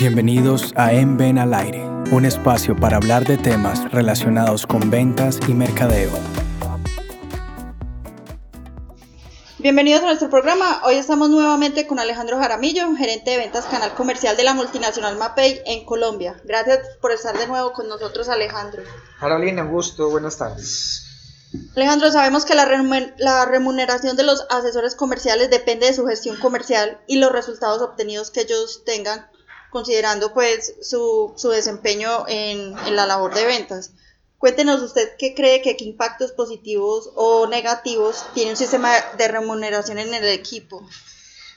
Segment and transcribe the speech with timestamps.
[0.00, 5.38] Bienvenidos a En Ven al Aire, un espacio para hablar de temas relacionados con ventas
[5.46, 6.10] y mercadeo.
[9.58, 10.80] Bienvenidos a nuestro programa.
[10.86, 15.60] Hoy estamos nuevamente con Alejandro Jaramillo, gerente de ventas canal comercial de la multinacional Mapei
[15.66, 16.40] en Colombia.
[16.44, 18.82] Gracias por estar de nuevo con nosotros, Alejandro.
[19.20, 21.04] Carolina, un gusto, buenas tardes.
[21.76, 22.64] Alejandro, sabemos que la,
[23.18, 28.30] la, remuneración de los asesores comerciales depende de su gestión comercial y los resultados obtenidos
[28.30, 29.26] que ellos tengan,
[29.70, 33.92] considerando pues su, su desempeño en, en, la labor de ventas.
[34.38, 39.98] Cuéntenos usted qué cree que qué impactos positivos o negativos tiene un sistema de remuneración
[39.98, 40.82] en el equipo.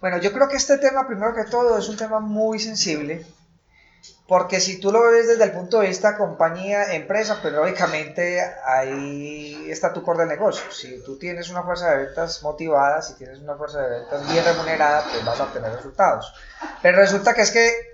[0.00, 3.26] Bueno, yo creo que este tema, primero que todo, es un tema muy sensible
[4.28, 9.70] porque si tú lo ves desde el punto de vista compañía, empresa, pues lógicamente ahí
[9.70, 10.70] está tu core de negocio.
[10.70, 14.44] Si tú tienes una fuerza de ventas motivada, si tienes una fuerza de ventas bien
[14.44, 16.30] remunerada, pues vas a obtener resultados.
[16.82, 17.87] Pero resulta que es que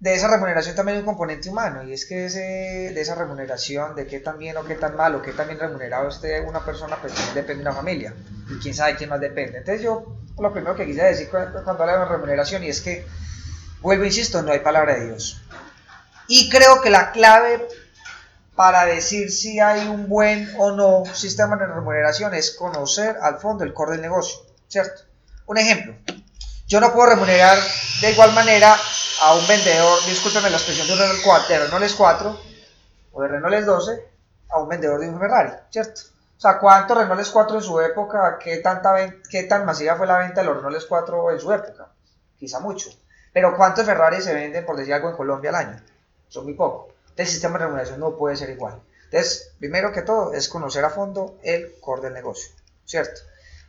[0.00, 4.06] de esa remuneración también hay un componente humano y es que de esa remuneración, de
[4.06, 6.96] qué tan bien o qué tan mal o qué tan bien remunerado esté una persona,
[7.00, 8.14] pues depende de una familia
[8.50, 9.58] y quién sabe quién más depende.
[9.58, 13.06] Entonces yo lo primero que quise decir cuando, cuando hablo de remuneración y es que
[13.80, 15.40] Vuelvo, insisto, no hay palabra de Dios.
[16.28, 17.66] Y creo que la clave
[18.54, 23.64] para decir si hay un buen o no sistema de remuneración es conocer al fondo
[23.64, 25.02] el core del negocio, ¿cierto?
[25.46, 25.94] Un ejemplo,
[26.66, 27.58] yo no puedo remunerar
[28.02, 28.76] de igual manera
[29.22, 32.40] a un vendedor, discúlpeme la expresión de un Renault 4, de Renault 4
[33.12, 34.08] o de Renault 12
[34.48, 36.00] a un vendedor de un Ferrari, ¿cierto?
[36.38, 38.38] O sea, ¿cuántos Renault 4 en su época?
[38.42, 38.94] ¿Qué, tanta,
[39.28, 41.88] ¿Qué tan masiva fue la venta de los Renault 4 en su época?
[42.38, 42.88] Quizá mucho.
[43.32, 45.82] Pero ¿cuántos Ferrari se venden, por decir algo, en Colombia al año?
[46.28, 46.94] Son muy pocos.
[47.14, 48.80] El sistema de remuneración no puede ser igual.
[49.04, 52.52] Entonces, primero que todo, es conocer a fondo el core del negocio,
[52.86, 53.20] ¿cierto?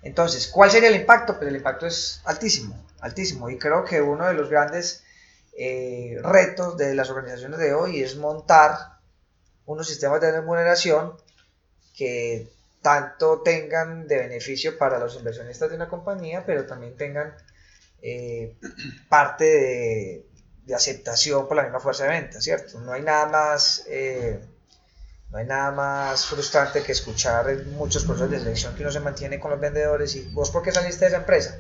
[0.02, 1.36] Entonces, ¿cuál sería el impacto?
[1.36, 3.50] Pues el impacto es altísimo, altísimo.
[3.50, 5.04] Y creo que uno de los grandes
[5.54, 9.00] eh, retos de las organizaciones de hoy es montar
[9.66, 11.16] unos sistemas de remuneración
[11.96, 12.52] que
[12.82, 17.36] tanto tengan de beneficio para los inversionistas de una compañía, pero también tengan
[18.02, 18.56] eh,
[19.10, 20.26] parte de,
[20.74, 22.80] aceptación por la misma fuerza de venta, ¿cierto?
[22.80, 24.40] No hay nada más, eh,
[25.30, 29.02] no hay nada más frustrante que escuchar en muchos procesos de selección que uno se
[29.02, 31.60] mantiene con los vendedores y vos por qué saliste de esa empresa?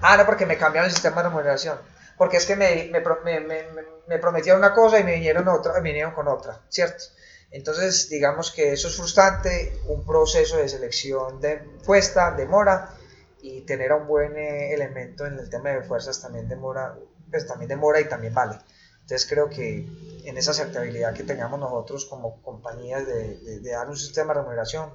[0.00, 1.76] Ah, no, porque me cambiaron el sistema de remuneración,
[2.16, 3.64] porque es que me, me, me,
[4.06, 7.04] me prometieron una cosa y me vinieron, otra, me vinieron con otra, ¿cierto?
[7.50, 12.96] Entonces, digamos que eso es frustrante, un proceso de selección de cuesta, demora,
[13.42, 16.96] y tener un buen eh, elemento en el tema de fuerzas también demora,
[17.30, 18.56] pues también demora y también vale.
[19.00, 19.84] Entonces creo que
[20.24, 24.90] en esa aceptabilidad que tengamos nosotros como compañías de, de, dar un sistema de remuneración,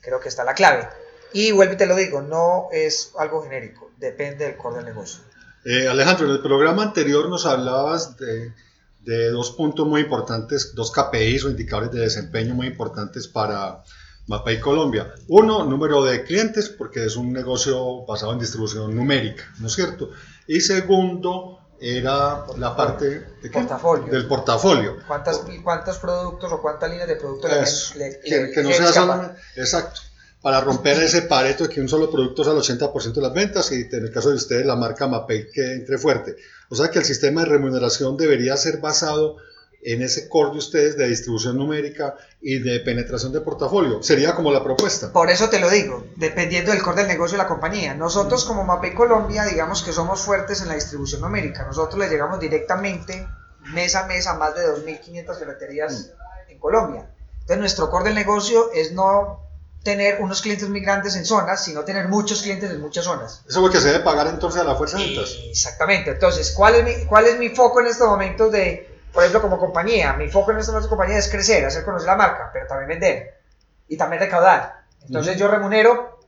[0.00, 0.88] creo que está la clave.
[1.32, 5.22] Y vuelvo y te lo digo, no es algo genérico, depende del core del negocio.
[5.64, 8.52] Eh, Alejandro, en el programa anterior nos hablabas de,
[9.00, 13.82] de dos puntos muy importantes, dos KPIs o indicadores de desempeño muy importantes para
[14.26, 15.14] Mapei Colombia.
[15.28, 20.10] Uno, número de clientes, porque es un negocio basado en distribución numérica, ¿no es cierto?
[20.46, 24.12] Y segundo, era la parte de portafolio.
[24.12, 24.96] del portafolio.
[25.06, 30.00] ¿Cuántas, ¿Cuántos productos o cuántas líneas de productos le, que, no sea solamente, Exacto.
[30.44, 33.72] Para romper ese pareto de que un solo producto es al 80% de las ventas
[33.72, 36.36] y en el caso de ustedes la marca Mapei que entre fuerte.
[36.68, 39.38] O sea que el sistema de remuneración debería ser basado
[39.80, 44.02] en ese core de ustedes de distribución numérica y de penetración de portafolio.
[44.02, 45.10] Sería como la propuesta.
[45.10, 47.94] Por eso te lo digo, dependiendo del core del negocio de la compañía.
[47.94, 51.64] Nosotros como MAPE Colombia, digamos que somos fuertes en la distribución numérica.
[51.64, 53.26] Nosotros le llegamos directamente
[53.72, 56.10] mes a mes a más de 2.500 ferreterías
[56.50, 57.08] en Colombia.
[57.32, 59.40] Entonces nuestro core del negocio es no
[59.84, 63.42] tener unos clientes muy grandes en zonas, sino tener muchos clientes en muchas zonas.
[63.46, 65.36] Eso es lo que se debe pagar entonces a la fuerza de ventas.
[65.48, 66.10] Exactamente.
[66.10, 69.60] Entonces, ¿cuál es mi, cuál es mi foco en estos momentos de por ejemplo, como
[69.60, 72.88] compañía, mi foco en esta nuestra compañía es crecer, hacer conocer la marca, pero también
[72.88, 73.40] vender
[73.86, 74.86] y también recaudar.
[75.06, 76.18] Entonces yo remunero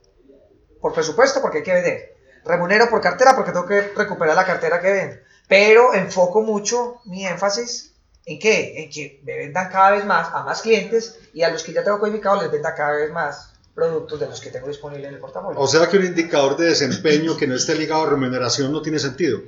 [0.79, 2.15] por presupuesto porque hay que vender.
[2.45, 5.17] Remunero por cartera porque tengo que recuperar la cartera que vendo.
[5.49, 7.93] Pero enfoco mucho mi énfasis
[8.25, 8.81] en qué?
[8.81, 11.83] En que me vendan cada vez más a más clientes y a los que ya
[11.83, 15.19] tengo codificado les venda cada vez más productos de los que tengo disponible en el
[15.19, 15.59] portafolio.
[15.59, 18.97] O sea que un indicador de desempeño que no esté ligado a remuneración no tiene
[18.97, 19.39] sentido.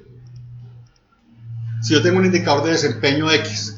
[1.81, 3.77] Si yo tengo un indicador de desempeño X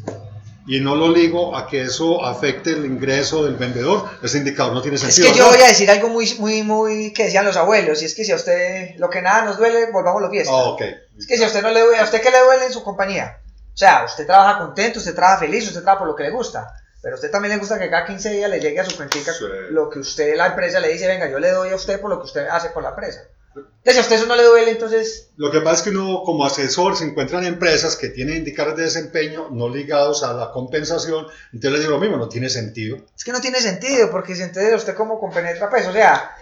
[0.68, 4.82] y no lo ligo a que eso afecte el ingreso del vendedor, ese indicador no
[4.82, 5.28] tiene sentido.
[5.28, 8.06] Es que yo voy a decir algo muy, muy, muy que decían los abuelos, y
[8.06, 10.52] es que si a usted lo que nada nos duele, volvamos los fiesta.
[10.54, 10.78] Oh,
[11.18, 12.84] Es que si a usted no le duele, ¿a usted qué le duele en su
[12.84, 13.38] compañía?
[13.74, 16.74] O sea, usted trabaja contento, usted trabaja feliz, usted trabaja por lo que le gusta.
[17.02, 19.34] Pero a usted también le gusta que cada 15 días le llegue a su cuentica
[19.72, 22.20] lo que usted, la empresa, le dice, venga, yo le doy a usted por lo
[22.20, 23.28] que usted hace por la empresa.
[23.54, 25.32] Entonces, a usted eso no le duele, entonces...
[25.36, 28.78] Lo que pasa es que uno como asesor se encuentra en empresas que tienen indicadores
[28.78, 32.98] de desempeño no ligados a la compensación, entonces le digo lo mismo, no tiene sentido.
[33.18, 36.38] Es que no tiene sentido, porque si entonces usted cómo compenetra, pues, o sea,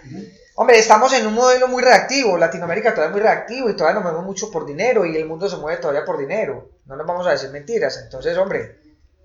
[0.54, 4.04] hombre, estamos en un modelo muy reactivo, Latinoamérica todavía es muy reactivo y todavía nos
[4.04, 7.26] movemos mucho por dinero y el mundo se mueve todavía por dinero, no nos vamos
[7.26, 8.76] a decir mentiras, entonces, hombre,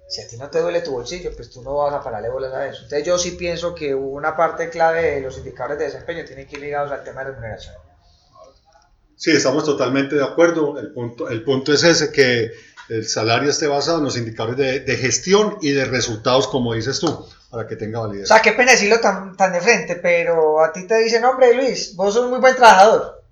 [0.07, 2.53] si a ti no te duele tu bolsillo, pues tú no vas a pararle bolas
[2.53, 2.83] a eso.
[2.83, 6.55] Entonces yo sí pienso que una parte clave de los indicadores de desempeño tiene que
[6.57, 7.75] ir ligados al tema de remuneración.
[9.15, 10.77] Sí, estamos totalmente de acuerdo.
[10.77, 12.51] El punto, el punto es ese, que
[12.89, 16.99] el salario esté basado en los indicadores de, de gestión y de resultados, como dices
[16.99, 18.27] tú, para que tenga O validez.
[18.27, 21.95] sea, qué pena decirlo tan, tan de frente, pero a ti te dicen, hombre Luis,
[21.95, 23.23] vos sos un muy buen trabajador.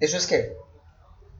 [0.00, 0.56] ¿Eso es qué?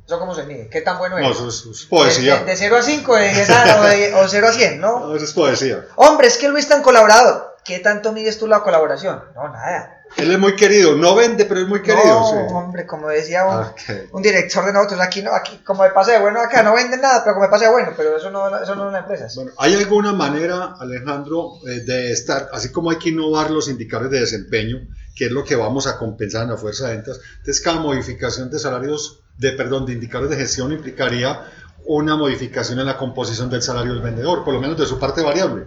[0.06, 0.68] ¿Eso cómo se mide?
[0.68, 1.36] ¿Qué tan bueno No, eres?
[1.38, 2.40] eso es, es poesía.
[2.40, 5.00] De, de 0 a 5, de 10 a, o, de, o 0 a 100, ¿no?
[5.06, 5.86] No, eso es poesía.
[5.96, 7.51] Hombre, es que Luis es tan colaborador.
[7.64, 9.22] ¿Qué tanto mides tú la colaboración?
[9.34, 9.98] No, nada.
[10.16, 12.04] Él es muy querido, no vende, pero es muy querido.
[12.04, 12.36] no, sí.
[12.52, 14.12] hombre, como decía un, Ok.
[14.12, 17.00] un director de nosotros, aquí no, aquí como me pasa de bueno acá, no venden
[17.00, 19.28] nada, pero como me pasa de bueno, pero eso no, eso no es una empresa.
[19.36, 24.10] Bueno, ¿hay alguna manera, Alejandro, eh, de estar, así como hay que innovar los indicadores
[24.10, 24.78] de desempeño,
[25.16, 28.50] que es lo que vamos a compensar en la fuerza de ventas, entonces cada modificación
[28.50, 31.40] de salarios, de perdón, de indicadores de gestión implicaría
[31.86, 35.22] una modificación en la composición del salario del vendedor, por lo menos de su parte
[35.22, 35.66] variable.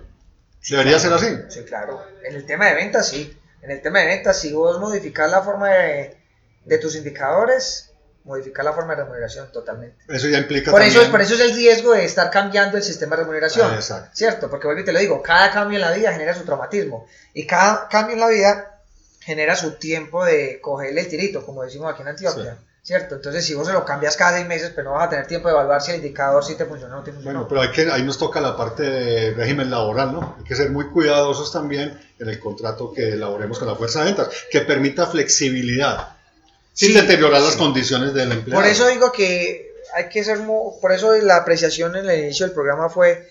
[0.70, 1.38] Debería ser así.
[1.50, 2.04] Sí, claro.
[2.24, 3.38] En el tema de ventas, sí.
[3.62, 6.18] En el tema de ventas, si vos modificas la forma de,
[6.66, 7.92] de tus indicadores,
[8.24, 10.04] modificar la forma de remuneración totalmente.
[10.08, 11.06] Eso ya implica Por eso, también...
[11.06, 13.72] es, por eso es el riesgo de estar cambiando el sistema de remuneración.
[13.72, 14.10] Ah, exacto.
[14.14, 14.50] ¿Cierto?
[14.50, 17.08] Porque vuelvo y te lo digo, cada cambio en la vida genera su traumatismo.
[17.34, 18.82] Y cada cambio en la vida
[19.22, 22.58] genera su tiempo de cogerle el tirito, como decimos aquí en Antioquia.
[22.86, 23.16] ¿Cierto?
[23.16, 25.48] Entonces, si vos se lo cambias cada seis meses, pues no vas a tener tiempo
[25.48, 27.40] de evaluar si el indicador sí te funciona o no te funciona.
[27.40, 30.36] Bueno, pero hay que, ahí nos toca la parte de régimen laboral, ¿no?
[30.38, 34.06] Hay que ser muy cuidadosos también en el contrato que elaboremos con la fuerza de
[34.06, 36.10] ventas, que permita flexibilidad,
[36.74, 37.58] sin Sí, deteriorar las sí.
[37.58, 38.62] condiciones del empleado.
[38.62, 42.54] Por eso digo que hay que ser, por eso la apreciación en el inicio del
[42.54, 43.28] programa fue,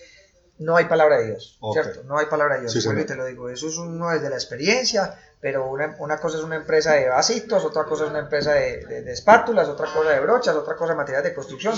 [0.59, 1.73] no hay palabra de Dios, Ok.
[1.73, 2.03] ¿cierto?
[2.03, 5.19] No hay palabra de Dios, Sí, te lo digo, eso es uno desde la experiencia,
[5.41, 8.85] pero una, una cosa es una empresa de vasitos, otra cosa es una empresa de,
[8.85, 11.75] de- de espátulas, otra cosa de brochas, otra cosa de materiales de construcción.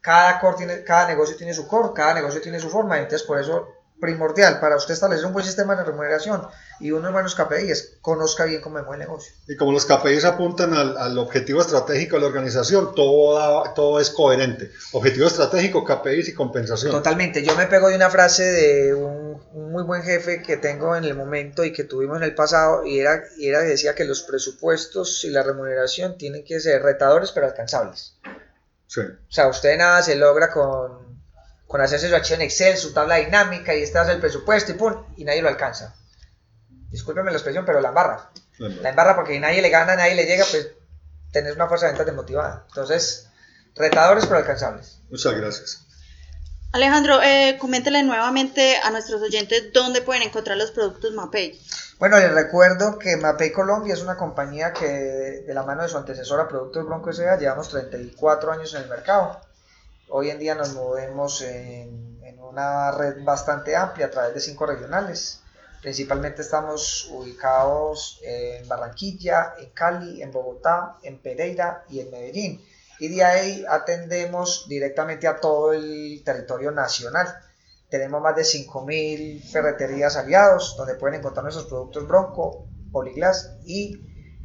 [0.00, 3.38] Cada, core tiene, cada negocio tiene su core, cada negocio tiene su forma, entonces por
[3.40, 3.68] eso
[4.00, 6.42] primordial para usted establecer un buen sistema de remuneración
[6.80, 9.32] y unos buenos KPIs, conozca bien cómo mueve el negocio.
[9.48, 14.10] Y como los KPIs apuntan al, al objetivo estratégico de la organización, todo, todo es
[14.10, 14.70] coherente.
[14.92, 16.92] Objetivo estratégico, KPIs y compensación.
[16.92, 17.42] Totalmente.
[17.42, 21.04] Yo me pego de una frase de un, un muy buen jefe que tengo en
[21.04, 24.22] el momento y que tuvimos en el pasado y era, y era decía que los
[24.22, 28.18] presupuestos y la remuneración tienen que ser retadores pero alcanzables.
[28.86, 29.00] Sí.
[29.00, 31.05] O sea, usted nada se logra con,
[31.66, 35.04] con hacerse su acción Excel, su tabla dinámica y este hace el presupuesto y pum,
[35.16, 35.94] y nadie lo alcanza.
[36.90, 38.30] Discúlpeme la expresión, pero la embarra.
[38.58, 40.68] La embarra porque nadie le gana, nadie le llega, pues
[41.32, 42.64] tenés una fuerza de ventas desmotivada.
[42.68, 43.28] Entonces,
[43.74, 45.00] retadores pero alcanzables.
[45.10, 45.86] Muchas gracias.
[46.72, 51.58] Alejandro, eh, coméntele nuevamente a nuestros oyentes dónde pueden encontrar los productos Mapei.
[51.98, 55.96] Bueno, les recuerdo que Mapei Colombia es una compañía que de la mano de su
[55.96, 57.38] antecesora Productos Bronco S.A.
[57.38, 59.40] llevamos 34 años en el mercado.
[60.08, 65.40] Hoy en día nos movemos en, una red bastante amplia a través de cinco regionales.
[65.82, 72.64] Principalmente estamos ubicados en Barranquilla, en Cali, en Bogotá, en Pereira y en Medellín.
[73.00, 77.26] Y de ahí atendemos directamente a todo el territorio nacional.
[77.90, 84.00] Tenemos más de 5.000 ferreterías aliados donde pueden encontrar nuestros productos Bronco, Poliglass y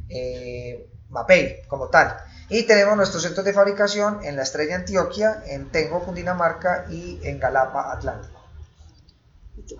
[0.08, 2.16] eh, Mapei como tal.
[2.48, 7.38] Y tenemos nuestros centros de fabricación en La Estrella Antioquia, en Tengo, Cundinamarca y en
[7.38, 8.40] Galapa, Atlántico.